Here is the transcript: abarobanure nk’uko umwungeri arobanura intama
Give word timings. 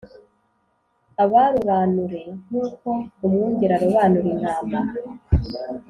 abarobanure 1.23 2.21
nk’uko 2.47 2.89
umwungeri 3.25 3.73
arobanura 3.77 4.27
intama 4.35 4.79